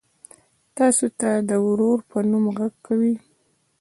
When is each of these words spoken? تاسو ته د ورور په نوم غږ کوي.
تاسو 0.77 1.05
ته 1.19 1.29
د 1.49 1.51
ورور 1.67 1.99
په 2.09 2.17
نوم 2.29 2.45
غږ 2.57 2.73
کوي. 2.87 3.15